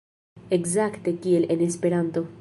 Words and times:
Ekzakte 0.57 1.15
kiel 1.27 1.47
en 1.57 1.63
Esperanto. 1.67 2.29